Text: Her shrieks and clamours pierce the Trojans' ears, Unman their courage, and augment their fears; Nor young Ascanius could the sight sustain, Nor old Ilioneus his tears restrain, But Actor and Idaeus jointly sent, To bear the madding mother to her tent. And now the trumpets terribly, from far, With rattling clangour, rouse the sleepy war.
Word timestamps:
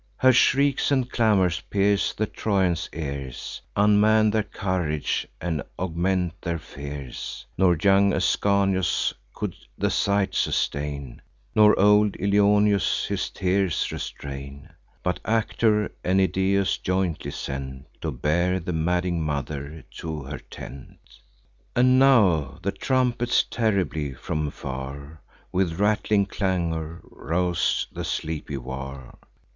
Her 0.17 0.33
shrieks 0.33 0.89
and 0.89 1.07
clamours 1.07 1.59
pierce 1.69 2.11
the 2.11 2.25
Trojans' 2.25 2.89
ears, 2.91 3.61
Unman 3.75 4.31
their 4.31 4.41
courage, 4.41 5.27
and 5.39 5.61
augment 5.77 6.41
their 6.41 6.57
fears; 6.57 7.45
Nor 7.55 7.77
young 7.79 8.11
Ascanius 8.11 9.13
could 9.31 9.53
the 9.77 9.91
sight 9.91 10.33
sustain, 10.33 11.21
Nor 11.53 11.79
old 11.79 12.15
Ilioneus 12.15 13.05
his 13.05 13.29
tears 13.29 13.91
restrain, 13.91 14.71
But 15.03 15.19
Actor 15.23 15.91
and 16.03 16.19
Idaeus 16.19 16.79
jointly 16.79 17.29
sent, 17.29 17.85
To 18.01 18.11
bear 18.11 18.59
the 18.59 18.73
madding 18.73 19.21
mother 19.23 19.83
to 19.97 20.23
her 20.23 20.39
tent. 20.39 20.97
And 21.75 21.99
now 21.99 22.57
the 22.63 22.71
trumpets 22.71 23.43
terribly, 23.43 24.15
from 24.15 24.49
far, 24.49 25.21
With 25.51 25.79
rattling 25.79 26.25
clangour, 26.25 27.01
rouse 27.03 27.85
the 27.91 28.03
sleepy 28.03 28.57
war. 28.57 29.19